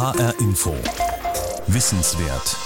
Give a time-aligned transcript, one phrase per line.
[0.00, 0.74] HR Info.
[1.66, 2.56] Wissenswert.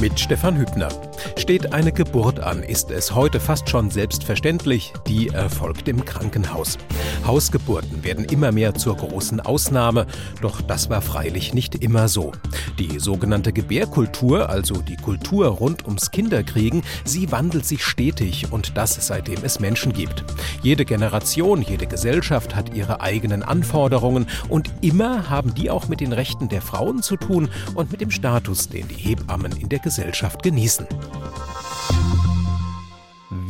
[0.00, 0.88] Mit Stefan Hübner.
[1.36, 6.78] Steht eine Geburt an, ist es heute fast schon selbstverständlich, die erfolgt im Krankenhaus.
[7.26, 10.06] Hausgeburten werden immer mehr zur großen Ausnahme,
[10.40, 12.32] doch das war freilich nicht immer so.
[12.78, 19.06] Die sogenannte Gebärkultur, also die Kultur rund ums Kinderkriegen, sie wandelt sich stetig und das
[19.06, 20.24] seitdem es Menschen gibt.
[20.62, 26.12] Jede Generation, jede Gesellschaft hat ihre eigenen Anforderungen und immer haben die auch mit den
[26.12, 30.42] Rechten der Frauen zu tun und mit dem Status, den die Hebammen in der Gesellschaft
[30.42, 30.86] genießen.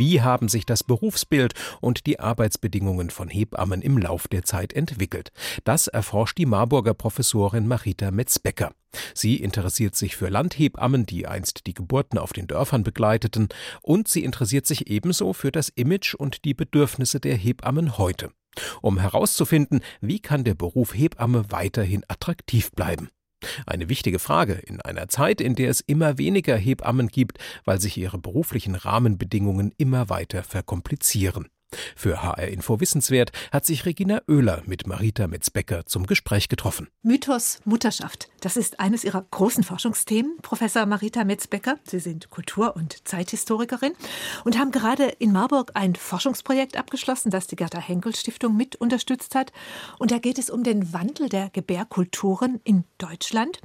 [0.00, 5.30] Wie haben sich das Berufsbild und die Arbeitsbedingungen von Hebammen im Lauf der Zeit entwickelt?
[5.64, 8.72] Das erforscht die Marburger Professorin Marita Metzbecker.
[9.14, 13.48] Sie interessiert sich für Landhebammen, die einst die Geburten auf den Dörfern begleiteten,
[13.82, 18.30] und sie interessiert sich ebenso für das Image und die Bedürfnisse der Hebammen heute.
[18.80, 23.10] Um herauszufinden, wie kann der Beruf Hebamme weiterhin attraktiv bleiben.
[23.66, 27.96] Eine wichtige Frage in einer Zeit, in der es immer weniger Hebammen gibt, weil sich
[27.96, 31.48] ihre beruflichen Rahmenbedingungen immer weiter verkomplizieren.
[31.96, 36.88] Für HR Info Wissenswert hat sich Regina Oehler mit Marita Metzbecker zum Gespräch getroffen.
[37.02, 40.38] Mythos Mutterschaft, das ist eines ihrer großen Forschungsthemen.
[40.42, 43.92] Professor Marita Metzbecker, Sie sind Kultur- und Zeithistorikerin
[44.44, 49.34] und haben gerade in Marburg ein Forschungsprojekt abgeschlossen, das die Gerda Henkel Stiftung mit unterstützt
[49.34, 49.52] hat.
[49.98, 53.60] Und da geht es um den Wandel der Gebärkulturen in Deutschland.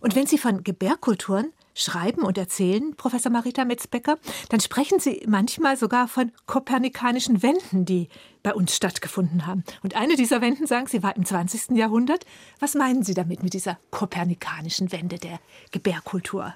[0.00, 5.76] Und wenn Sie von Gebärkulturen schreiben und erzählen, Professor Marita Metzbecker, dann sprechen Sie manchmal
[5.76, 8.08] sogar von kopernikanischen Wenden, die
[8.42, 9.62] bei uns stattgefunden haben.
[9.82, 11.76] Und eine dieser Wenden, sagen Sie, war im 20.
[11.76, 12.24] Jahrhundert.
[12.58, 15.38] Was meinen Sie damit mit dieser kopernikanischen Wende der
[15.70, 16.54] Gebärkultur?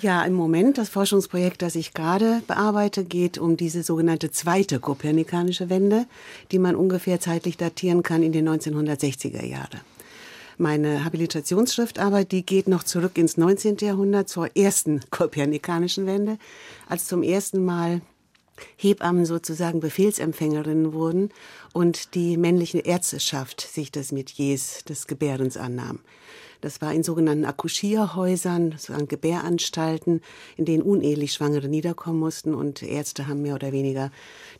[0.00, 5.68] Ja, im Moment, das Forschungsprojekt, das ich gerade bearbeite, geht um diese sogenannte zweite kopernikanische
[5.68, 6.06] Wende,
[6.52, 9.80] die man ungefähr zeitlich datieren kann in den 1960er Jahre.
[10.60, 13.78] Meine Habilitationsschriftarbeit, die geht noch zurück ins 19.
[13.80, 16.36] Jahrhundert zur ersten kopernikanischen Wende,
[16.86, 18.02] als zum ersten Mal
[18.76, 21.30] Hebammen sozusagen Befehlsempfängerinnen wurden
[21.72, 26.00] und die männliche Ärzteschaft sich des Metiers des Gebärens annahm.
[26.60, 30.20] Das war in sogenannten Akkuschierhäusern, sozusagen Gebäranstalten,
[30.56, 34.10] in denen unehelich Schwangere niederkommen mussten und Ärzte haben mehr oder weniger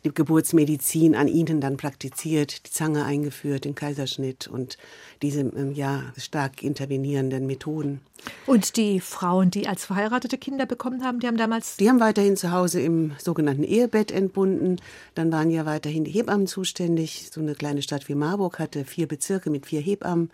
[0.03, 4.77] die Geburtsmedizin an ihnen dann praktiziert, die Zange eingeführt, den Kaiserschnitt und
[5.21, 8.01] diese ähm, ja stark intervenierenden Methoden.
[8.45, 11.77] Und die Frauen, die als verheiratete Kinder bekommen haben, die haben damals.
[11.77, 14.79] Die haben weiterhin zu Hause im sogenannten Ehebett entbunden.
[15.15, 17.29] Dann waren ja weiterhin die Hebammen zuständig.
[17.31, 20.29] So eine kleine Stadt wie Marburg hatte vier Bezirke mit vier Hebammen.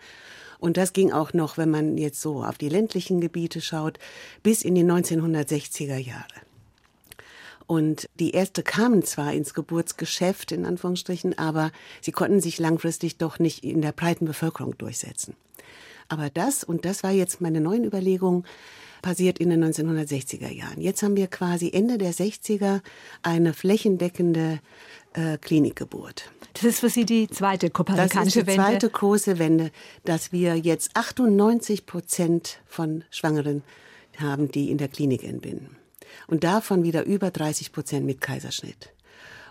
[0.58, 3.98] Und das ging auch noch, wenn man jetzt so auf die ländlichen Gebiete schaut,
[4.42, 6.26] bis in die 1960er Jahre.
[7.66, 11.70] Und die Ärzte kamen zwar ins Geburtsgeschäft, in Anführungsstrichen, aber
[12.00, 15.34] sie konnten sich langfristig doch nicht in der breiten Bevölkerung durchsetzen.
[16.08, 18.44] Aber das, und das war jetzt meine neuen Überlegungen,
[19.02, 20.80] passiert in den 1960er Jahren.
[20.80, 22.80] Jetzt haben wir quasi Ende der 60er
[23.22, 24.60] eine flächendeckende
[25.12, 26.30] äh, Klinikgeburt.
[26.60, 28.46] Das ist für Sie die zweite kopernikanische Wende?
[28.46, 29.70] Das ist die zweite große Wende,
[30.04, 33.62] dass wir jetzt 98 Prozent von Schwangeren
[34.18, 35.76] haben, die in der Klinik entbinden.
[36.26, 38.92] Und davon wieder über 30 Prozent mit Kaiserschnitt.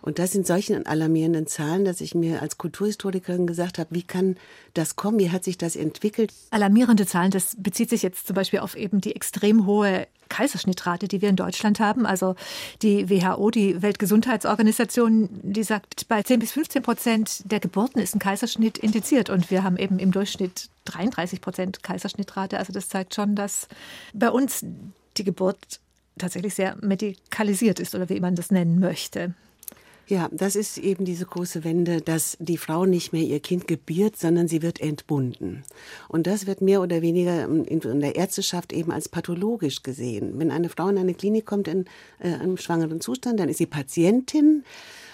[0.08, 4.38] Und das sind solche alarmierenden Zahlen, dass ich mir als Kulturhistorikerin gesagt habe, wie kann
[4.74, 5.20] das kommen?
[5.20, 6.32] Wie hat sich das entwickelt?
[6.50, 11.22] Alarmierende Zahlen, das bezieht sich jetzt zum Beispiel auf eben die extrem hohe Kaiserschnittrate, die
[11.22, 12.06] wir in Deutschland haben.
[12.06, 12.38] Also
[12.84, 18.20] die WHO, die Weltgesundheitsorganisation, die sagt, bei 10 bis 15 Prozent der Geburten ist ein
[18.20, 19.30] Kaiserschnitt indiziert.
[19.30, 22.60] Und wir haben eben im Durchschnitt 33 Prozent Kaiserschnittrate.
[22.60, 23.68] Also das zeigt schon, dass
[24.14, 24.64] bei uns
[25.18, 25.82] die Geburt
[26.18, 29.34] tatsächlich sehr medikalisiert ist oder wie man das nennen möchte.
[30.10, 34.16] Ja, das ist eben diese große Wende, dass die Frau nicht mehr ihr Kind gebiert,
[34.16, 35.64] sondern sie wird entbunden.
[36.08, 40.40] Und das wird mehr oder weniger in der Ärzteschaft eben als pathologisch gesehen.
[40.40, 41.86] Wenn eine Frau in eine Klinik kommt in
[42.20, 44.64] äh, einem schwangeren Zustand, dann ist sie Patientin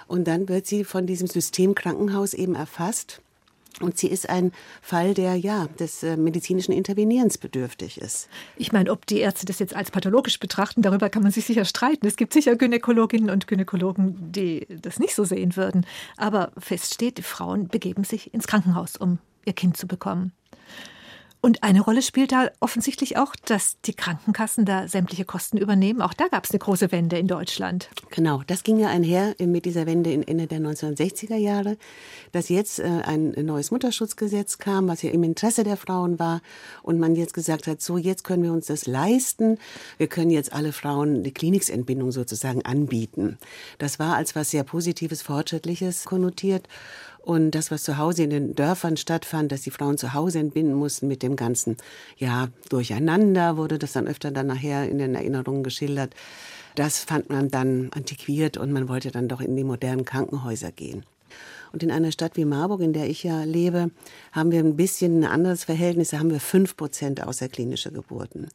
[0.07, 3.19] und dann wird sie von diesem System Krankenhaus eben erfasst
[3.81, 4.51] und sie ist ein
[4.81, 8.29] Fall, der ja des äh, medizinischen Intervenierens bedürftig ist.
[8.57, 11.65] Ich meine, ob die Ärzte das jetzt als pathologisch betrachten, darüber kann man sich sicher
[11.65, 12.05] streiten.
[12.05, 15.85] Es gibt sicher Gynäkologinnen und Gynäkologen, die das nicht so sehen würden.
[16.17, 20.33] Aber fest steht, die Frauen begeben sich ins Krankenhaus, um ihr Kind zu bekommen.
[21.45, 26.01] Und eine Rolle spielt da offensichtlich auch, dass die Krankenkassen da sämtliche Kosten übernehmen.
[26.01, 27.89] Auch da gab es eine große Wende in Deutschland.
[28.11, 31.75] Genau, das ging ja einher mit dieser Wende Ende der 1960er Jahre,
[32.31, 36.41] dass jetzt äh, ein neues Mutterschutzgesetz kam, was ja im Interesse der Frauen war.
[36.81, 39.57] Und man jetzt gesagt hat, so jetzt können wir uns das leisten.
[39.97, 43.37] Wir können jetzt alle Frauen die Kliniksentbindung sozusagen anbieten.
[43.79, 46.69] Das war als was sehr Positives, Fortschrittliches konnotiert.
[47.23, 50.73] Und das, was zu Hause in den Dörfern stattfand, dass die Frauen zu Hause entbinden
[50.73, 51.77] mussten mit dem ganzen,
[52.17, 56.13] ja, Durcheinander, wurde das dann öfter dann nachher in den Erinnerungen geschildert.
[56.75, 61.05] Das fand man dann antiquiert und man wollte dann doch in die modernen Krankenhäuser gehen.
[61.73, 63.89] Und in einer Stadt wie Marburg, in der ich ja lebe,
[64.31, 66.11] haben wir ein bisschen ein anderes Verhältnis.
[66.11, 68.47] Da haben wir fünf Prozent außerklinische Geburten,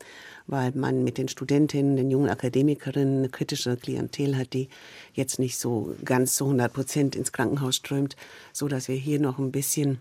[0.46, 4.68] weil man mit den Studentinnen, den jungen Akademikerinnen eine kritische Klientel hat, die
[5.14, 8.14] jetzt nicht so ganz zu 100 Prozent ins Krankenhaus strömt,
[8.52, 9.98] so dass wir hier noch ein bisschen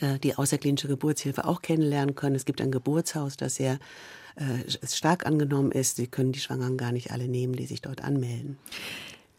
[0.00, 2.36] äh, die außerklinische Geburtshilfe auch kennenlernen können.
[2.36, 3.78] Es gibt ein Geburtshaus, das sehr
[4.36, 5.96] äh, stark angenommen ist.
[5.96, 8.58] Sie können die Schwangeren gar nicht alle nehmen, die sich dort anmelden.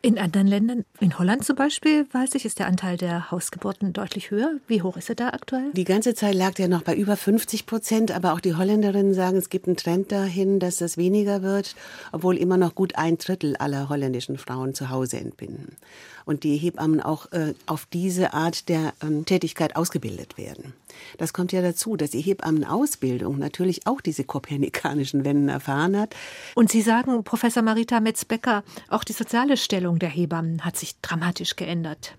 [0.06, 4.32] In anderen Ländern, in Holland zum Beispiel, weiß ich, ist der Anteil der Hausgeburten deutlich
[4.32, 4.60] höher.
[4.68, 5.72] Wie hoch ist er da aktuell?
[5.72, 9.38] Die ganze Zeit lag der noch bei über 50 Prozent, aber auch die Holländerinnen sagen,
[9.38, 11.78] es gibt einen Trend dahin, dass das weniger wird,
[12.12, 15.78] obwohl immer noch gut ein Drittel aller holländischen Frauen zu Hause entbinden.
[16.26, 20.74] Und die Hebammen auch äh, auf diese Art der ähm, Tätigkeit ausgebildet werden.
[21.18, 26.16] Das kommt ja dazu, dass die Hebammenausbildung natürlich auch diese kopernikanischen Wenden erfahren hat.
[26.56, 31.56] Und Sie sagen, Professor Marita Metzbecker, auch die soziale Stellung der Hebammen hat sich dramatisch
[31.56, 32.16] geändert.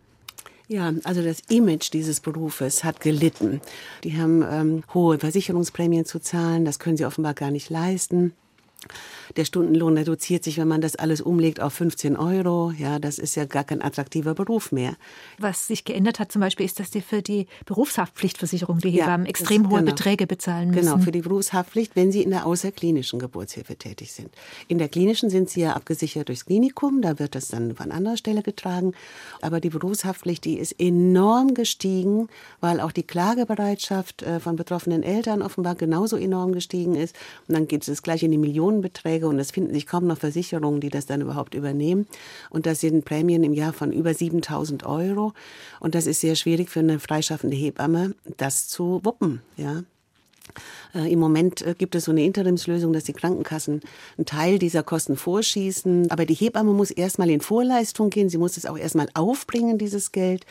[0.67, 3.61] Ja, also das Image dieses Berufes hat gelitten.
[4.03, 8.33] Die haben ähm, hohe Versicherungsprämien zu zahlen, das können sie offenbar gar nicht leisten.
[9.37, 12.73] Der Stundenlohn reduziert sich, wenn man das alles umlegt, auf 15 Euro.
[12.77, 14.97] Ja, das ist ja gar kein attraktiver Beruf mehr.
[15.39, 19.31] Was sich geändert hat zum Beispiel, ist, dass die für die Berufshaftpflichtversicherung die Hebammen ja,
[19.31, 19.93] extrem hohe genau.
[19.93, 20.87] Beträge bezahlen müssen.
[20.87, 24.31] Genau, für die Berufshaftpflicht, wenn sie in der außerklinischen Geburtshilfe tätig sind.
[24.69, 28.17] In der klinischen sind sie ja abgesichert durchs Klinikum, da wird das dann von anderer
[28.17, 28.93] Stelle getragen.
[29.41, 32.29] Aber die Berufshaftpflicht, die ist enorm gestiegen,
[32.61, 37.17] weil auch die Klagebereitschaft äh, von betroffenen Eltern offenbar genauso enorm gestiegen ist.
[37.49, 38.39] Und dann geht es gleich in die
[38.75, 39.27] Millionenbeträge.
[39.27, 42.07] Und es finden sich kaum noch Versicherungen, die das dann überhaupt übernehmen.
[42.51, 45.33] Und das sind Prämien im Jahr von über 7000 Euro.
[45.81, 49.43] Und das ist sehr schwierig für eine freischaffende Hebamme, das zu wuppen.
[49.57, 49.83] Ja.
[50.95, 53.81] Äh, Im Moment äh, gibt es so eine Interimslösung, dass die Krankenkassen
[54.17, 56.11] einen Teil dieser Kosten vorschießen.
[56.11, 58.29] Aber die Hebamme muss erstmal in Vorleistung gehen.
[58.29, 60.47] Sie muss es auch erstmal aufbringen, dieses Geld.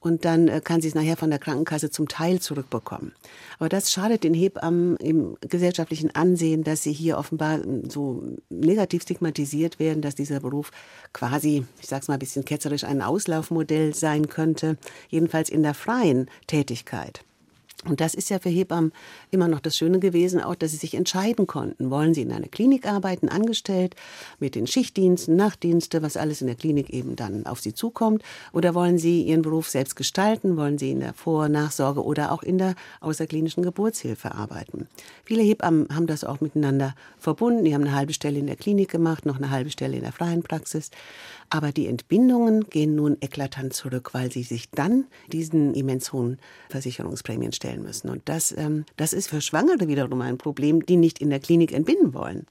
[0.00, 3.12] Und dann äh, kann sie es nachher von der Krankenkasse zum Teil zurückbekommen.
[3.58, 9.78] Aber das schadet den Hebammen im gesellschaftlichen Ansehen, dass sie hier offenbar so negativ stigmatisiert
[9.78, 10.70] werden, dass dieser Beruf
[11.12, 14.76] quasi, ich sag's mal ein bisschen ketzerisch, ein Auslaufmodell sein könnte.
[15.08, 17.24] Jedenfalls in der freien Tätigkeit.
[17.84, 18.92] Und das ist ja für Hebammen
[19.30, 21.90] immer noch das Schöne gewesen, auch dass sie sich entscheiden konnten.
[21.90, 23.94] Wollen sie in einer Klinik arbeiten, angestellt,
[24.40, 28.24] mit den Schichtdiensten, Nachtdienste, was alles in der Klinik eben dann auf sie zukommt?
[28.52, 30.56] Oder wollen sie ihren Beruf selbst gestalten?
[30.56, 34.88] Wollen sie in der Vor-, Nachsorge oder auch in der außerklinischen Geburtshilfe arbeiten?
[35.24, 37.64] Viele Hebammen haben das auch miteinander verbunden.
[37.64, 40.12] Die haben eine halbe Stelle in der Klinik gemacht, noch eine halbe Stelle in der
[40.12, 40.90] freien Praxis.
[41.48, 46.38] Aber die Entbindungen gehen nun eklatant zurück, weil sie sich dann diesen immens hohen
[46.70, 48.08] Versicherungsprämien stellen müssen.
[48.08, 51.72] Und das, ähm, das ist für Schwangere wiederum ein Problem, die nicht in der Klinik
[51.72, 52.46] entbinden wollen.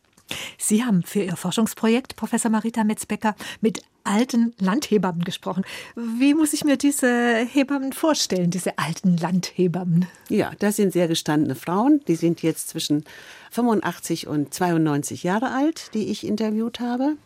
[0.58, 5.64] Sie haben für Ihr Forschungsprojekt, Professor Marita Metzbecker, mit alten Landhebammen gesprochen.
[5.96, 10.08] Wie muss ich mir diese Hebammen vorstellen, diese alten Landhebammen?
[10.30, 12.02] Ja, das sind sehr gestandene Frauen.
[12.08, 13.04] Die sind jetzt zwischen
[13.52, 17.18] 85 und 92 Jahre alt, die ich interviewt habe.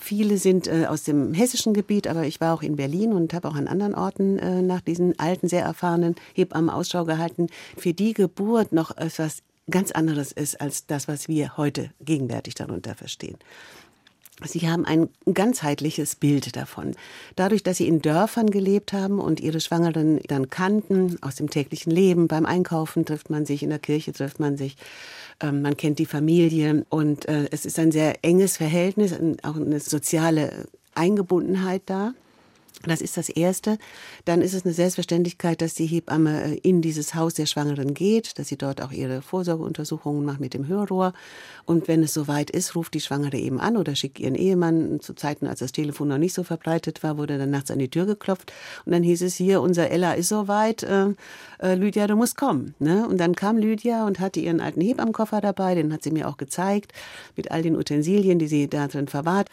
[0.00, 3.48] Viele sind äh, aus dem hessischen Gebiet, aber ich war auch in Berlin und habe
[3.48, 7.48] auch an anderen Orten äh, nach diesen alten, sehr erfahrenen Hebammen Ausschau gehalten.
[7.76, 12.94] Für die Geburt noch etwas ganz anderes ist als das, was wir heute gegenwärtig darunter
[12.94, 13.36] verstehen.
[14.44, 16.94] Sie haben ein ganzheitliches Bild davon.
[17.36, 21.90] Dadurch, dass Sie in Dörfern gelebt haben und Ihre Schwangeren dann kannten aus dem täglichen
[21.90, 24.76] Leben, beim Einkaufen trifft man sich, in der Kirche trifft man sich,
[25.40, 29.80] ähm, man kennt die Familie und äh, es ist ein sehr enges Verhältnis, auch eine
[29.80, 32.12] soziale Eingebundenheit da.
[32.84, 33.78] Das ist das Erste.
[34.24, 38.38] Dann ist es eine Selbstverständlichkeit, dass die Hebamme äh, in dieses Haus der Schwangeren geht,
[38.38, 41.12] dass sie dort auch ihre Vorsorgeuntersuchungen macht mit dem Hörrohr.
[41.64, 45.00] Und wenn es soweit ist, ruft die Schwangere eben an oder schickt ihren Ehemann.
[45.00, 47.90] Zu Zeiten, als das Telefon noch nicht so verbreitet war, wurde dann nachts an die
[47.90, 48.52] Tür geklopft.
[48.84, 50.82] Und dann hieß es hier, unser Ella ist soweit.
[50.82, 51.14] Äh,
[51.58, 52.74] äh, Lydia, du musst kommen.
[52.78, 53.06] Ne?
[53.08, 55.74] Und dann kam Lydia und hatte ihren alten Hebammenkoffer dabei.
[55.74, 56.92] Den hat sie mir auch gezeigt
[57.36, 59.48] mit all den Utensilien, die sie da drin verwahrt.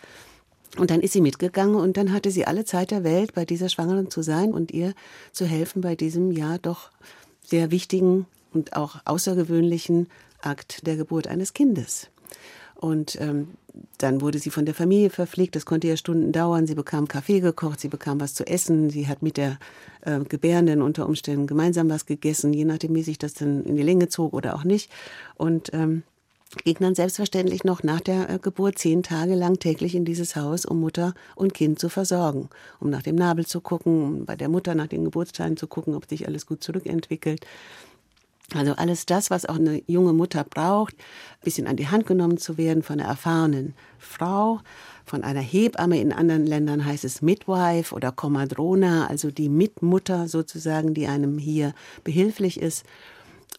[0.78, 3.70] Und dann ist sie mitgegangen und dann hatte sie alle Zeit der Welt, bei dieser
[3.70, 4.94] Schwangeren zu sein und ihr
[5.32, 6.90] zu helfen bei diesem ja doch
[7.44, 10.08] sehr wichtigen und auch außergewöhnlichen
[10.42, 12.10] Akt der Geburt eines Kindes.
[12.76, 13.50] Und ähm,
[13.98, 15.56] dann wurde sie von der Familie verpflegt.
[15.56, 16.68] Das konnte ja Stunden dauern.
[16.68, 18.90] Sie bekam Kaffee gekocht, sie bekam was zu essen.
[18.90, 19.58] Sie hat mit der
[20.02, 23.84] äh, Gebärenden unter Umständen gemeinsam was gegessen, je nachdem, wie sich das dann in die
[23.84, 24.92] Länge zog oder auch nicht.
[25.36, 26.04] Und ähm,
[26.64, 30.66] ging dann selbstverständlich noch nach der äh, Geburt zehn Tage lang täglich in dieses Haus,
[30.66, 34.50] um Mutter und Kind zu versorgen, um nach dem Nabel zu gucken, um bei der
[34.50, 37.46] Mutter nach den Geburtsteilen zu gucken, ob sich alles gut zurückentwickelt.
[38.54, 42.38] Also alles das, was auch eine junge Mutter braucht, ein bisschen an die Hand genommen
[42.38, 44.60] zu werden von einer erfahrenen Frau,
[45.06, 46.00] von einer Hebamme.
[46.00, 51.74] In anderen Ländern heißt es Midwife oder Comadrona, also die Mitmutter sozusagen, die einem hier
[52.04, 52.86] behilflich ist.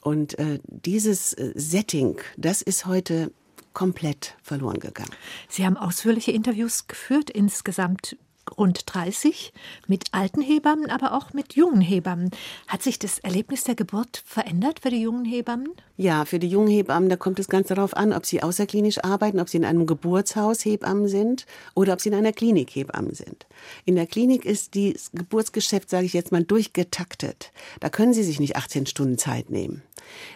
[0.03, 3.33] Und äh, dieses äh, Setting, das ist heute
[3.73, 5.11] komplett verloren gegangen.
[5.49, 8.17] Sie haben ausführliche Interviews geführt, insgesamt
[8.57, 9.53] rund 30
[9.87, 12.31] mit alten Hebammen, aber auch mit jungen Hebammen.
[12.69, 15.71] Hat sich das Erlebnis der Geburt verändert für die jungen Hebammen?
[15.97, 19.41] Ja, für die jungen Hebammen, da kommt es ganz darauf an, ob sie außerklinisch arbeiten,
[19.41, 23.47] ob sie in einem Geburtshaus Hebammen sind oder ob sie in einer Klinik Hebammen sind.
[23.85, 27.53] In der Klinik ist das Geburtsgeschäft, sage ich jetzt mal, durchgetaktet.
[27.81, 29.83] Da können sie sich nicht 18 Stunden Zeit nehmen.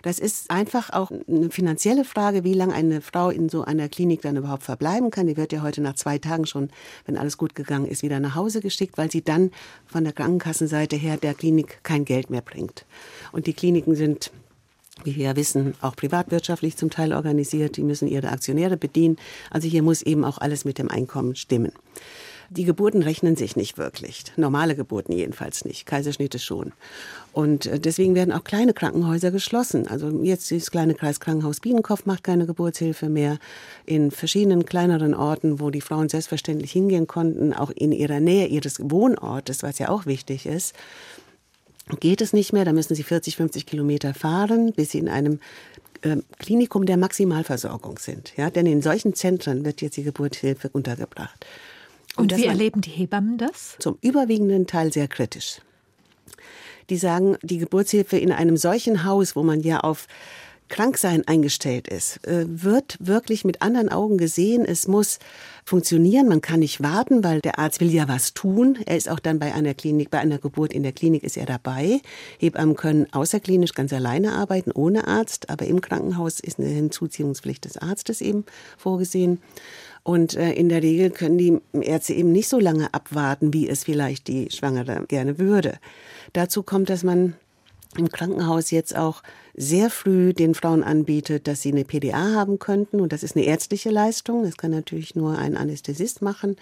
[0.02, 4.22] Das ist einfach auch eine finanzielle Frage, wie lange eine Frau in so einer Klinik
[4.22, 5.26] dann überhaupt verbleiben kann.
[5.26, 6.70] Die wird ja heute nach zwei Tagen schon,
[7.06, 9.50] wenn alles gut gegangen ist, wieder nach Hause geschickt, weil sie dann
[9.86, 12.84] von der Krankenkassenseite her der Klinik kein Geld mehr bringt.
[13.32, 14.30] Und die Kliniken sind
[15.04, 17.76] wie wir ja wissen, auch privatwirtschaftlich zum Teil organisiert.
[17.76, 19.16] Die müssen ihre Aktionäre bedienen.
[19.50, 21.72] Also hier muss eben auch alles mit dem Einkommen stimmen.
[22.50, 24.24] Die Geburten rechnen sich nicht wirklich.
[24.36, 25.84] Normale Geburten jedenfalls nicht.
[25.84, 26.72] Kaiserschnitte schon.
[27.32, 29.86] Und äh, deswegen werden auch kleine Krankenhäuser geschlossen.
[29.86, 33.38] Also jetzt das kleine Kreiskrankenhaus Biedenkopf macht keine Geburtshilfe mehr.
[33.84, 38.80] In verschiedenen kleineren Orten, wo die Frauen selbstverständlich hingehen konnten, auch in ihrer Nähe ihres
[38.80, 40.74] Wohnortes, was ja auch wichtig ist,
[42.00, 42.64] geht es nicht mehr.
[42.64, 45.38] Da müssen sie 40, 50 Kilometer fahren, bis sie in einem
[46.00, 48.32] äh, Klinikum der Maximalversorgung sind.
[48.36, 51.44] Ja, denn in solchen Zentren wird jetzt die Geburtshilfe untergebracht.
[52.18, 53.76] Und, Und wie erleben die Hebammen das?
[53.78, 55.60] Zum überwiegenden Teil sehr kritisch.
[56.90, 60.08] Die sagen, die Geburtshilfe in einem solchen Haus, wo man ja auf
[60.68, 64.64] Kranksein eingestellt ist, äh, wird wirklich mit anderen Augen gesehen.
[64.64, 65.18] Es muss
[65.64, 66.28] funktionieren.
[66.28, 68.78] Man kann nicht warten, weil der Arzt will ja was tun.
[68.86, 71.46] Er ist auch dann bei einer Klinik, bei einer Geburt in der Klinik ist er
[71.46, 72.00] dabei.
[72.38, 75.50] Hebammen können außerklinisch ganz alleine arbeiten, ohne Arzt.
[75.50, 78.44] Aber im Krankenhaus ist eine Hinzuziehungspflicht des Arztes eben
[78.76, 79.40] vorgesehen.
[80.08, 83.84] Und äh, in der Regel können die Ärzte eben nicht so lange abwarten, wie es
[83.84, 85.74] vielleicht die Schwangere gerne würde.
[86.32, 87.34] Dazu kommt, dass man
[87.94, 89.22] im Krankenhaus jetzt auch
[89.58, 93.00] sehr früh den Frauen anbietet, dass sie eine PDA haben könnten.
[93.00, 94.44] Und das ist eine ärztliche Leistung.
[94.44, 96.56] Das kann natürlich nur ein Anästhesist machen.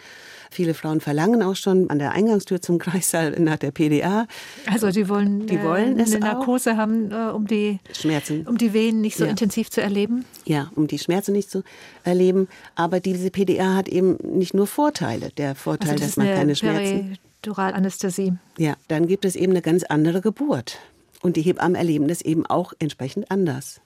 [0.51, 4.27] Viele Frauen verlangen auch schon an der Eingangstür zum Kreissaal nach der PDA.
[4.71, 6.77] Also die wollen, die wollen äh, eine Narkose auch.
[6.77, 9.31] haben, äh, um die Schmerzen, um die Wehen nicht so ja.
[9.31, 10.25] intensiv zu erleben.
[10.47, 11.63] Ja, um die Schmerzen nicht zu
[12.03, 12.49] erleben.
[12.77, 15.31] Aber diese PDA hat eben nicht nur Vorteile.
[15.37, 17.19] Der Vorteil, also das dass man keine Schmerzen.
[17.43, 18.33] Periduralanästhesie.
[18.59, 20.79] Ja, dann gibt es eben eine ganz andere Geburt.
[21.23, 23.81] Und die Hebammen erleben das eben auch entsprechend anders.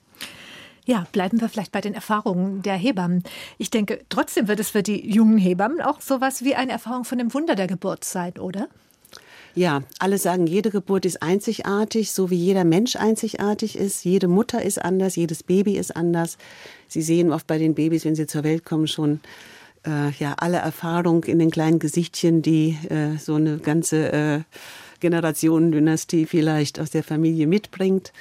[0.85, 3.23] Ja, bleiben wir vielleicht bei den Erfahrungen der Hebammen.
[3.57, 7.17] Ich denke, trotzdem wird es für die jungen Hebammen auch sowas wie eine Erfahrung von
[7.17, 8.67] dem Wunder der Geburt sein, oder?
[9.53, 14.05] Ja, alle sagen, jede Geburt ist einzigartig, so wie jeder Mensch einzigartig ist.
[14.05, 16.37] Jede Mutter ist anders, jedes Baby ist anders.
[16.87, 19.19] Sie sehen oft bei den Babys, wenn sie zur Welt kommen, schon
[19.85, 24.39] äh, ja alle Erfahrung in den kleinen Gesichtchen, die äh, so eine ganze äh,
[25.01, 28.13] Generationendynastie vielleicht aus der Familie mitbringt.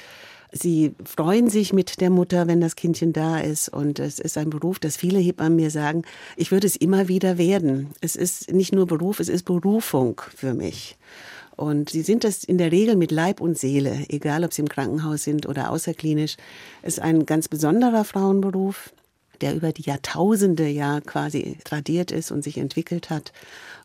[0.52, 3.68] Sie freuen sich mit der Mutter, wenn das Kindchen da ist.
[3.68, 6.02] Und es ist ein Beruf, dass viele Hebammen mir sagen,
[6.36, 7.90] ich würde es immer wieder werden.
[8.00, 10.96] Es ist nicht nur Beruf, es ist Berufung für mich.
[11.56, 14.68] Und sie sind das in der Regel mit Leib und Seele, egal ob sie im
[14.68, 16.36] Krankenhaus sind oder außerklinisch.
[16.82, 18.90] Es ist ein ganz besonderer Frauenberuf,
[19.40, 23.32] der über die Jahrtausende ja quasi tradiert ist und sich entwickelt hat.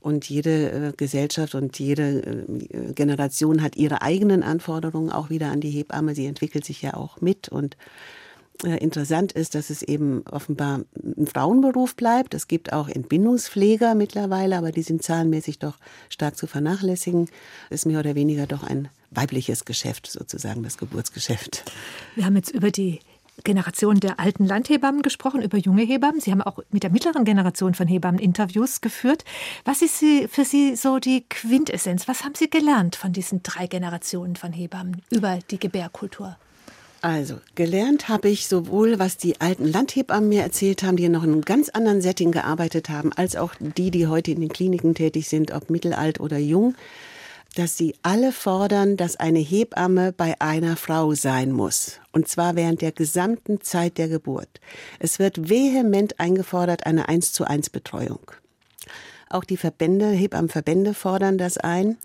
[0.01, 5.61] Und jede äh, Gesellschaft und jede äh, Generation hat ihre eigenen Anforderungen auch wieder an
[5.61, 6.13] die Hebamme.
[6.13, 7.49] Sie entwickelt sich ja auch mit.
[7.49, 7.75] Und
[8.63, 12.33] äh, interessant ist, dass es eben offenbar ein Frauenberuf bleibt.
[12.33, 15.77] Es gibt auch Entbindungspfleger mittlerweile, aber die sind zahlenmäßig doch
[16.09, 17.29] stark zu vernachlässigen.
[17.69, 21.63] Ist mehr oder weniger doch ein weibliches Geschäft, sozusagen das Geburtsgeschäft.
[22.15, 22.99] Wir haben jetzt über die
[23.43, 26.21] Generation der alten Landhebammen gesprochen, über junge Hebammen.
[26.21, 29.23] Sie haben auch mit der mittleren Generation von Hebammen Interviews geführt.
[29.65, 32.07] Was ist für Sie so die Quintessenz?
[32.07, 36.37] Was haben Sie gelernt von diesen drei Generationen von Hebammen über die Gebärkultur?
[37.01, 41.33] Also, gelernt habe ich sowohl, was die alten Landhebammen mir erzählt haben, die noch in
[41.33, 45.29] einem ganz anderen Setting gearbeitet haben, als auch die, die heute in den Kliniken tätig
[45.29, 46.73] sind, ob mittelalt oder jung
[47.55, 51.99] dass sie alle fordern, dass eine Hebamme bei einer Frau sein muss.
[52.11, 54.59] Und zwar während der gesamten Zeit der Geburt.
[54.99, 58.31] Es wird vehement eingefordert eine 1 zu 1 Betreuung.
[59.29, 61.97] Auch die Verbände, Hebammenverbände fordern das ein.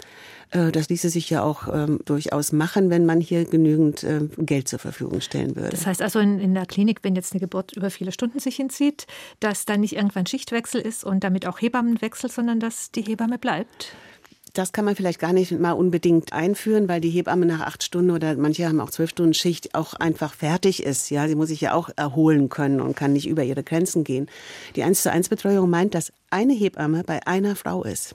[0.51, 4.69] Äh, das ließe sich ja auch ähm, durchaus machen, wenn man hier genügend äh, Geld
[4.69, 5.71] zur Verfügung stellen würde.
[5.71, 8.57] Das heißt also in, in der Klinik, wenn jetzt eine Geburt über viele Stunden sich
[8.57, 9.07] hinzieht,
[9.39, 13.95] dass dann nicht irgendwann Schichtwechsel ist und damit auch Hebammenwechsel, sondern dass die Hebamme bleibt?
[14.53, 18.11] Das kann man vielleicht gar nicht mal unbedingt einführen, weil die Hebamme nach acht Stunden
[18.11, 21.11] oder manche haben auch zwölf Stunden Schicht auch einfach fertig ist.
[21.11, 24.29] Ja, sie muss sich ja auch erholen können und kann nicht über ihre Grenzen gehen.
[24.77, 28.15] Die 1 zu 1 Betreuung meint, dass eine Hebamme bei einer Frau ist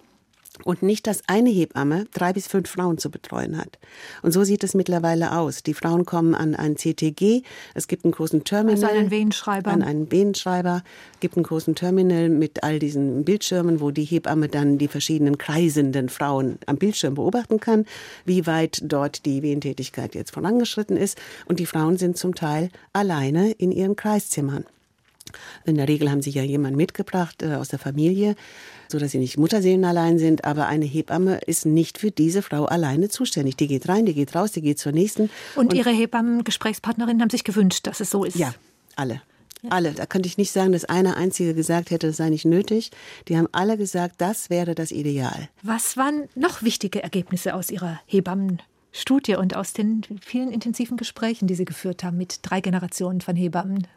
[0.63, 3.79] und nicht, dass eine Hebamme drei bis fünf Frauen zu betreuen hat.
[4.21, 5.63] Und so sieht es mittlerweile aus.
[5.63, 7.43] Die Frauen kommen an ein CTG,
[7.73, 8.83] es gibt einen großen Terminal.
[8.83, 9.71] Also einen Venenschreiber.
[9.71, 10.83] An einen Venenschreiber,
[11.19, 16.09] gibt einen großen Terminal mit all diesen Bildschirmen, wo die Hebamme dann die verschiedenen kreisenden
[16.09, 17.85] Frauen am Bildschirm beobachten kann,
[18.25, 21.17] wie weit dort die Wehentätigkeit jetzt vorangeschritten ist.
[21.45, 24.65] Und die Frauen sind zum Teil alleine in ihren Kreiszimmern.
[25.65, 28.35] In der Regel haben sie ja jemanden mitgebracht äh, aus der Familie,
[28.87, 30.45] so dass sie nicht Mutterseelen allein sind.
[30.45, 33.55] Aber eine Hebamme ist nicht für diese Frau alleine zuständig.
[33.57, 35.29] Die geht rein, die geht raus, die geht zur nächsten.
[35.55, 38.35] Und, und ihre Hebammen-Gesprächspartnerinnen haben sich gewünscht, dass es so ist.
[38.35, 38.53] Ja,
[38.95, 39.21] alle.
[39.69, 39.93] Alle.
[39.93, 42.91] Da könnte ich nicht sagen, dass eine einzige gesagt hätte, das sei nicht nötig.
[43.27, 45.49] Die haben alle gesagt, das wäre das Ideal.
[45.63, 51.55] Was waren noch wichtige Ergebnisse aus Ihrer Hebammenstudie und aus den vielen intensiven Gesprächen, die
[51.55, 53.87] Sie geführt haben mit drei Generationen von Hebammen?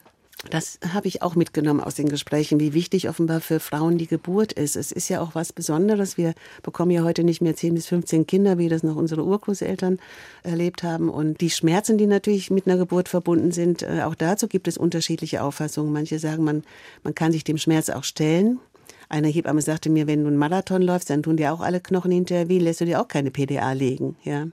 [0.50, 4.52] Das habe ich auch mitgenommen aus den Gesprächen, wie wichtig offenbar für Frauen die Geburt
[4.52, 4.76] ist.
[4.76, 6.16] Es ist ja auch was Besonderes.
[6.16, 9.98] Wir bekommen ja heute nicht mehr 10 bis 15 Kinder, wie das noch unsere Urgroßeltern
[10.44, 11.08] erlebt haben.
[11.08, 14.78] Und die Schmerzen, die natürlich mit einer Geburt verbunden sind, äh, auch dazu gibt es
[14.78, 15.92] unterschiedliche Auffassungen.
[15.92, 16.62] Manche sagen, man,
[17.02, 18.60] man kann sich dem Schmerz auch stellen.
[19.08, 22.12] Eine Hebamme sagte mir, wenn du einen Marathon läufst, dann tun dir auch alle Knochen
[22.12, 24.16] hinterher weh, lässt du dir auch keine PDA legen.
[24.22, 24.46] Ja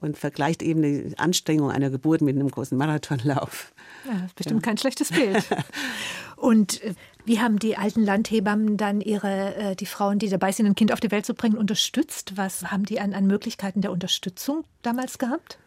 [0.00, 3.72] und vergleicht eben die Anstrengung einer Geburt mit einem großen Marathonlauf.
[4.06, 4.70] Ja, bestimmt ja.
[4.70, 5.44] kein schlechtes Bild.
[6.36, 10.66] Und äh, wie haben die alten Landhebammen dann ihre, äh, die Frauen, die dabei sind,
[10.66, 12.36] ein Kind auf die Welt zu bringen, unterstützt?
[12.36, 15.58] Was haben die an, an Möglichkeiten der Unterstützung damals gehabt?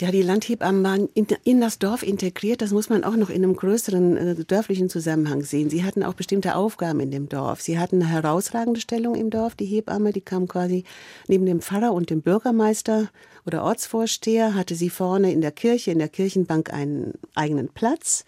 [0.00, 2.62] Ja, die Landhebammen waren in, in, das Dorf integriert.
[2.62, 5.70] Das muss man auch noch in einem größeren äh, dörflichen Zusammenhang sehen.
[5.70, 7.62] Sie hatten auch bestimmte Aufgaben in dem Dorf.
[7.62, 9.56] Sie hatten eine herausragende Stellung im Dorf.
[9.56, 10.84] Die Hebamme, die kam quasi
[11.26, 13.08] neben dem Pfarrer und dem Bürgermeister
[13.48, 18.26] oder Ortsvorsteher, hatte sie vorne in der Kirche, in der Kirchenbank einen eigenen Platz,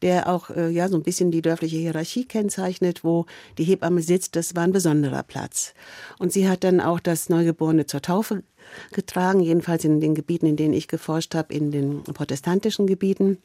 [0.00, 3.26] der auch äh, ja so ein bisschen die dörfliche Hierarchie kennzeichnet, wo
[3.58, 4.36] die Hebamme sitzt.
[4.36, 5.74] Das war ein besonderer Platz.
[6.20, 8.44] Und sie hat dann auch das Neugeborene zur Taufe
[8.92, 13.38] getragen, jedenfalls in den Gebieten, in denen ich geforscht habe, in den protestantischen Gebieten.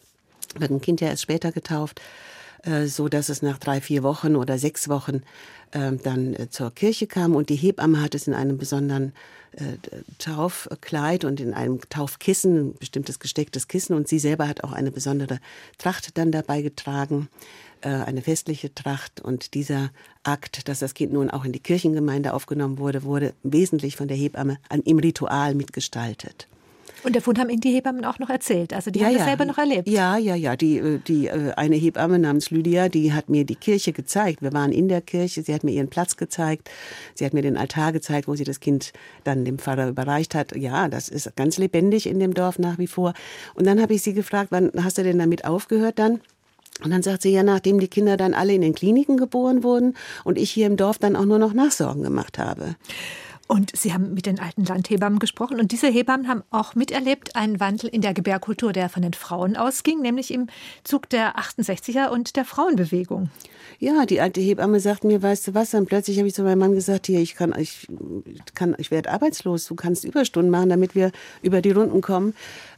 [0.59, 2.01] Wird ein Kind ja erst später getauft,
[2.85, 5.21] so dass es nach drei, vier Wochen oder sechs Wochen
[5.71, 9.13] äh, dann äh, zur Kirche kam und die Hebamme hat es in einem besonderen
[10.19, 14.91] Taufkleid und in einem Taufkissen, ein bestimmtes gestecktes Kissen und sie selber hat auch eine
[14.91, 15.39] besondere
[15.77, 17.29] Tracht dann dabei getragen.
[17.85, 19.91] Äh, eine festliche Tracht und dieser
[20.23, 24.17] Akt, dass das Kind nun auch in die Kirchengemeinde aufgenommen wurde, wurde wesentlich von der
[24.17, 26.47] Hebamme im Ritual mitgestaltet.
[27.05, 28.73] Und davon haben Ihnen die Hebammen auch noch erzählt.
[28.73, 29.27] Also die ja, haben das ja.
[29.27, 29.87] selber noch erlebt.
[29.87, 30.55] Ja, ja, ja.
[30.55, 34.41] Die, äh, die äh, eine Hebamme namens Lydia, die hat mir die Kirche gezeigt.
[34.41, 35.43] Wir waren in der Kirche.
[35.43, 36.69] Sie hat mir ihren Platz gezeigt.
[37.13, 38.91] Sie hat mir den Altar gezeigt, wo sie das Kind
[39.23, 40.55] dann dem Pfarrer überreicht hat.
[40.55, 43.13] Ja, das ist ganz lebendig in dem Dorf nach wie vor.
[43.53, 46.21] Und dann habe ich sie gefragt, wann hast du denn damit aufgehört dann?
[46.83, 49.95] Und dann sagt sie ja, nachdem die Kinder dann alle in den Kliniken geboren wurden
[50.23, 52.75] und ich hier im Dorf dann auch nur noch Nachsorgen gemacht habe.
[53.47, 57.59] Und Sie haben mit den alten Landhebammen gesprochen und diese Hebammen haben auch miterlebt einen
[57.59, 60.47] Wandel in der Gebärkultur, der von den Frauen ausging, nämlich im
[60.83, 63.29] Zug der 68er und der Frauenbewegung.
[63.77, 65.71] Ja, die alte Hebamme sagt mir, weißt du was?
[65.71, 67.87] Dann plötzlich habe ich zu meinem Mann gesagt, hier, ich kann, ich
[68.55, 69.65] kann, ich werde arbeitslos.
[69.67, 71.11] Du kannst Überstunden machen, damit wir
[71.43, 72.33] über die Runden kommen.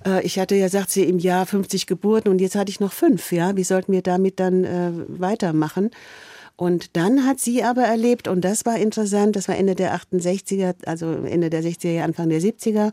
[0.05, 2.91] Äh, ich hatte ja, sagt sie, im Jahr 50 Geburten und jetzt hatte ich noch
[2.91, 3.31] fünf.
[3.31, 5.91] Ja, wie sollten wir damit dann äh, weitermachen?
[6.57, 10.73] Und dann hat sie aber erlebt, und das war interessant, das war Ende der 68er,
[10.85, 12.91] also Ende der 60er, Anfang der 70er,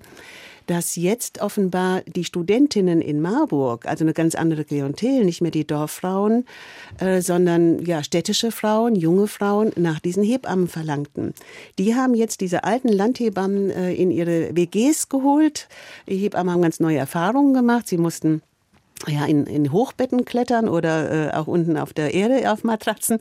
[0.66, 5.66] dass jetzt offenbar die Studentinnen in Marburg, also eine ganz andere Klientel, nicht mehr die
[5.66, 6.44] Dorffrauen,
[7.00, 11.35] äh, sondern ja städtische Frauen, junge Frauen nach diesen Hebammen verlangten.
[11.79, 15.68] Die haben jetzt diese alten Landhebammen äh, in ihre WGs geholt.
[16.07, 17.88] Die Hebammen haben ganz neue Erfahrungen gemacht.
[17.88, 18.42] Sie mussten
[19.07, 23.19] ja, in, in Hochbetten klettern oder äh, auch unten auf der Erde auf Matratzen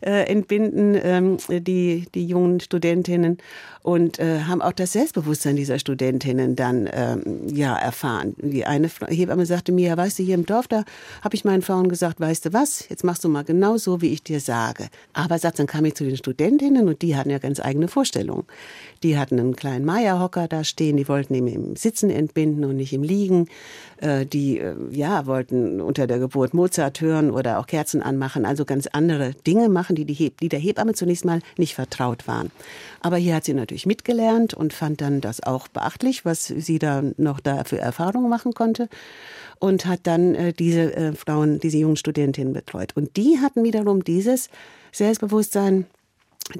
[0.00, 3.38] äh, entbinden, ähm, die, die jungen Studentinnen
[3.86, 8.34] und äh, haben auch das Selbstbewusstsein dieser Studentinnen dann ähm, ja erfahren.
[8.38, 10.82] Die eine Hebamme sagte mir, ja, weißt du, hier im Dorf, da
[11.22, 14.08] habe ich meinen Frauen gesagt, weißt du was, jetzt machst du mal genau so, wie
[14.08, 14.88] ich dir sage.
[15.12, 18.42] Aber sagt, dann kam ich zu den Studentinnen und die hatten ja ganz eigene Vorstellungen.
[19.04, 22.92] Die hatten einen kleinen Meierhocker da stehen, die wollten ihn im Sitzen entbinden und nicht
[22.92, 23.46] im Liegen.
[23.98, 28.64] Äh, die äh, ja wollten unter der Geburt Mozart hören oder auch Kerzen anmachen, also
[28.64, 32.50] ganz andere Dinge machen, die, die, Heb die der Hebamme zunächst mal nicht vertraut waren.
[33.06, 37.04] Aber hier hat sie natürlich mitgelernt und fand dann das auch beachtlich, was sie da
[37.18, 38.88] noch da für Erfahrungen machen konnte
[39.60, 42.96] und hat dann äh, diese äh, Frauen, diese jungen Studentinnen betreut.
[42.96, 44.50] Und die hatten wiederum dieses
[44.90, 45.86] Selbstbewusstsein,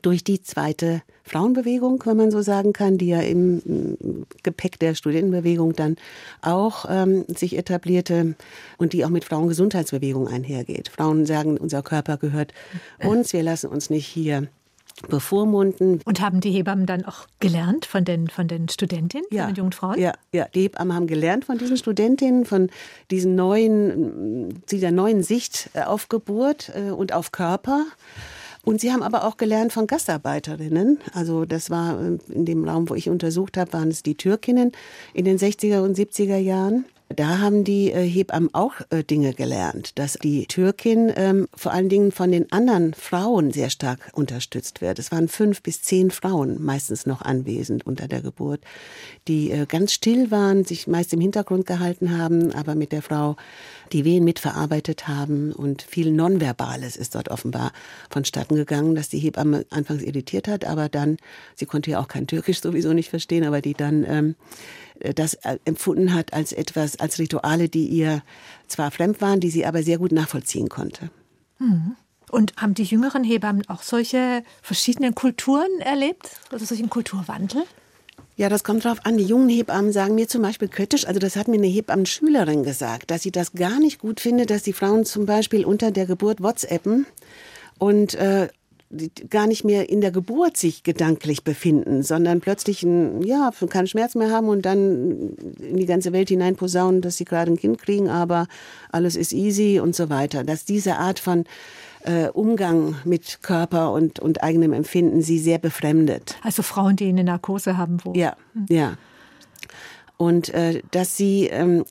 [0.03, 5.75] durch die zweite Frauenbewegung, wenn man so sagen kann, die ja im Gepäck der Studentenbewegung
[5.75, 5.97] dann
[6.43, 8.37] auch ähm, sich etablierte
[8.79, 10.89] und die auch mit Frauengesundheitsbewegung einhergeht.
[10.89, 12.53] Frauen sagen, unser Körper gehört
[13.01, 14.49] uns, wir lassen uns nicht hier
[15.09, 16.01] bevormunden.
[16.05, 19.57] Und haben die Hebammen dann auch gelernt von den, von den Studentinnen, ja, von den
[19.57, 20.01] jungen Frauen?
[20.01, 22.71] Ja, ja, die Hebammen haben gelernt von diesen Studentinnen, von
[23.11, 27.85] diesen neuen, dieser neuen Sicht auf Geburt äh, und auf Körper.
[28.67, 30.99] Und sie haben aber auch gelernt von Gastarbeiterinnen.
[31.15, 34.73] Also das war äh, in dem Raum, wo ich untersucht habe, waren es die Türkinnen
[35.15, 36.85] in den 60er und 70er Jahren.
[37.09, 41.89] Da haben die äh, Hebammen auch äh, Dinge gelernt, dass die Türkin ähm, vor allen
[41.89, 44.99] Dingen von den anderen Frauen sehr stark unterstützt wird.
[44.99, 48.61] Es waren fünf bis zehn Frauen meistens noch anwesend unter der Geburt,
[49.29, 53.37] die äh, ganz still waren, sich meist im Hintergrund gehalten haben, aber mit der Frau
[53.93, 57.71] die Wehen mitverarbeitet haben und viel Nonverbales ist dort offenbar
[58.11, 61.19] vonstatten gegangen, dass die Hebamme anfangs irritiert hat, aber dann,
[61.55, 65.35] sie konnte ja auch kein Türkisch sowieso nicht verstehen, aber die dann ähm, äh, das
[65.35, 68.23] äh, empfunden hat als etwas, als Rituale, die ihr
[68.69, 71.11] zwar fremd waren, die sie aber sehr gut nachvollziehen konnte.
[71.59, 71.97] Mhm.
[72.31, 77.63] Und haben die jüngeren Hebammen auch solche verschiedenen Kulturen erlebt, also solchen Kulturwandel?
[78.37, 79.17] Ja, das kommt drauf an.
[79.17, 83.11] Die jungen Hebammen sagen mir zum Beispiel kritisch, also das hat mir eine Hebammen-Schülerin gesagt,
[83.11, 86.43] dass sie das gar nicht gut findet, dass die Frauen zum Beispiel unter der Geburt
[86.43, 87.07] WhatsAppen
[87.79, 88.49] und äh,
[89.31, 94.15] gar nicht mehr in der Geburt sich gedanklich befinden, sondern plötzlich ein, ja, keinen Schmerz
[94.15, 97.79] mehr haben und dann in die ganze Welt hinein posaunen, dass sie gerade ein Kind
[97.79, 98.47] kriegen, aber
[98.91, 100.45] alles ist easy und so weiter.
[100.45, 101.45] Dass diese Art von
[102.05, 106.37] äh, Umgang mit Körper und, und eigenem Empfinden sie sehr befremdet.
[106.43, 108.13] Also Frauen, die eine Narkose haben, wo?
[108.15, 108.67] Ja, hm.
[108.69, 108.97] ja.
[110.17, 111.85] Und äh, dass sie ähm,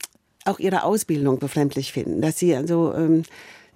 [0.46, 3.22] auch ihre Ausbildung befremdlich finden, dass sie also ähm,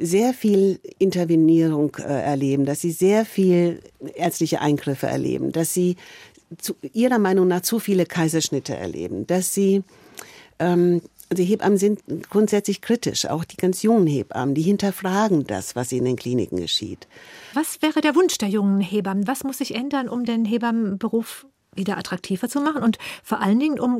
[0.00, 3.80] sehr viel Intervenierung äh, erleben, dass sie sehr viel
[4.14, 5.96] ärztliche Eingriffe erleben, dass sie
[6.58, 9.82] zu, ihrer Meinung nach zu viele Kaiserschnitte erleben, dass sie
[10.58, 15.92] ähm, die Hebammen sind grundsätzlich kritisch, auch die ganz jungen Hebammen, die hinterfragen das, was
[15.92, 17.06] in den Kliniken geschieht.
[17.54, 19.28] Was wäre der Wunsch der jungen Hebammen?
[19.28, 23.78] Was muss sich ändern, um den Hebammenberuf wieder attraktiver zu machen und vor allen Dingen,
[23.78, 23.98] um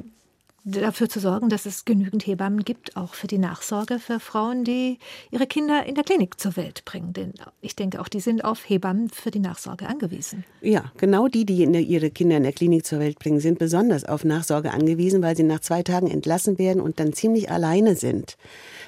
[0.65, 4.99] dafür zu sorgen, dass es genügend Hebammen gibt, auch für die Nachsorge für Frauen, die
[5.31, 7.13] ihre Kinder in der Klinik zur Welt bringen.
[7.13, 10.45] Denn ich denke, auch die sind auf Hebammen für die Nachsorge angewiesen.
[10.61, 14.25] Ja, genau die, die ihre Kinder in der Klinik zur Welt bringen, sind besonders auf
[14.25, 18.37] Nachsorge angewiesen, weil sie nach zwei Tagen entlassen werden und dann ziemlich alleine sind.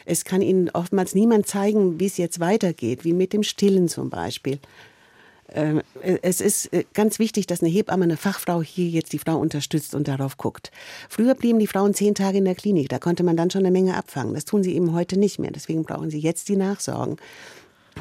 [0.04, 4.11] Es kann ihnen oftmals niemand zeigen, wie es jetzt weitergeht, wie mit dem Stillen zum
[4.11, 4.58] Beispiel.
[5.54, 5.82] Ähm,
[6.22, 9.94] es ist äh, ganz wichtig, dass eine Hebamme, eine Fachfrau hier jetzt die Frau unterstützt
[9.94, 10.70] und darauf guckt.
[11.08, 12.88] Früher blieben die Frauen zehn Tage in der Klinik.
[12.88, 14.34] Da konnte man dann schon eine Menge abfangen.
[14.34, 15.50] Das tun sie eben heute nicht mehr.
[15.50, 17.16] Deswegen brauchen sie jetzt die Nachsorgen.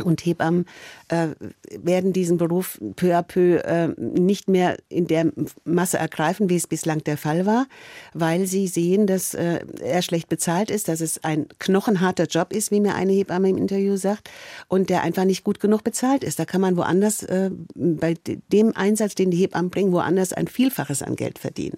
[0.03, 0.65] Und Hebammen
[1.09, 1.29] äh,
[1.77, 5.31] werden diesen Beruf peu à peu äh, nicht mehr in der
[5.63, 7.67] Masse ergreifen, wie es bislang der Fall war,
[8.13, 12.71] weil sie sehen, dass äh, er schlecht bezahlt ist, dass es ein knochenharter Job ist,
[12.71, 14.29] wie mir eine Hebamme im Interview sagt,
[14.67, 16.39] und der einfach nicht gut genug bezahlt ist.
[16.39, 18.15] Da kann man woanders äh, bei
[18.51, 21.77] dem Einsatz, den die Hebammen bringen, woanders ein Vielfaches an Geld verdienen.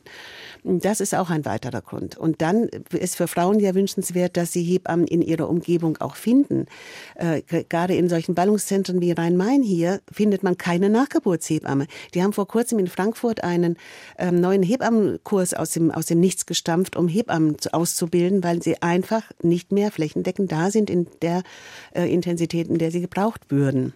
[0.63, 2.17] Das ist auch ein weiterer Grund.
[2.17, 6.67] Und dann ist für Frauen ja wünschenswert, dass sie Hebammen in ihrer Umgebung auch finden.
[7.15, 11.88] Äh, gerade in solchen Ballungszentren wie Rhein-Main hier findet man keine Nachgeburtshebamme.
[12.13, 13.78] Die haben vor kurzem in Frankfurt einen
[14.17, 19.23] ähm, neuen Hebammenkurs aus dem, aus dem Nichts gestampft, um Hebammen auszubilden, weil sie einfach
[19.41, 21.43] nicht mehr flächendeckend da sind in der
[21.93, 23.93] äh, Intensität, in der sie gebraucht würden.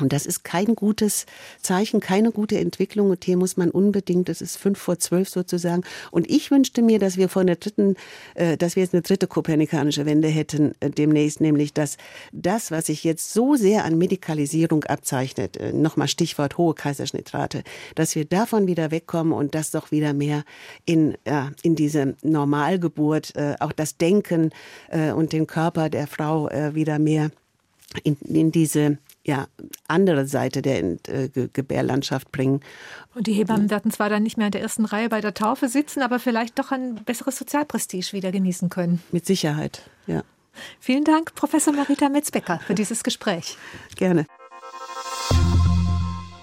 [0.00, 1.26] Und das ist kein gutes
[1.60, 3.10] Zeichen, keine gute Entwicklung.
[3.10, 5.82] Und hier muss man unbedingt, das ist fünf vor zwölf sozusagen.
[6.10, 7.96] Und ich wünschte mir, dass wir von der dritten,
[8.34, 11.98] äh, dass wir jetzt eine dritte kopernikanische Wende hätten äh, demnächst, nämlich dass
[12.32, 17.62] das, was sich jetzt so sehr an Medikalisierung abzeichnet, äh, nochmal Stichwort hohe Kaiserschnittrate,
[17.94, 20.44] dass wir davon wieder wegkommen und das doch wieder mehr
[20.86, 21.16] in,
[21.62, 24.50] in diese Normalgeburt, auch das Denken
[24.90, 27.30] und den Körper der Frau wieder mehr
[28.04, 29.46] in, in diese ja,
[29.86, 32.60] andere Seite der äh, Gebärlandschaft bringen.
[33.14, 35.68] Und die Hebammen werden zwar dann nicht mehr in der ersten Reihe bei der Taufe
[35.68, 39.02] sitzen, aber vielleicht doch ein besseres Sozialprestige wieder genießen können.
[39.12, 40.22] Mit Sicherheit, ja.
[40.80, 43.56] Vielen Dank, Professor Marita Metzbecker, für dieses Gespräch.
[43.96, 44.26] Gerne.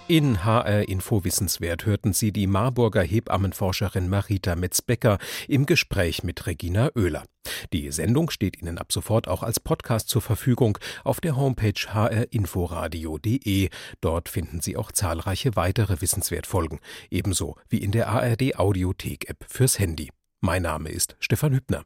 [0.09, 6.89] In HR Info Wissenswert hörten Sie die Marburger Hebammenforscherin Marita Metzbecker im Gespräch mit Regina
[6.95, 7.25] Oehler.
[7.73, 13.69] Die Sendung steht Ihnen ab sofort auch als Podcast zur Verfügung auf der Homepage hrinforadio.de.
[14.01, 16.79] Dort finden Sie auch zahlreiche weitere Wissenswertfolgen,
[17.11, 20.09] ebenso wie in der ARD Audiothek App fürs Handy.
[20.41, 21.83] Mein Name ist Stefan Hübner.